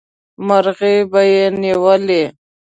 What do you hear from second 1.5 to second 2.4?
نیولې.